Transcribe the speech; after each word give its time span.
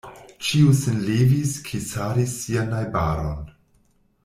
Ĉiu 0.45 0.71
sin 0.79 0.97
levis, 1.09 1.51
kisadis 1.67 2.33
sian 2.41 2.73
najbaron. 2.77 3.39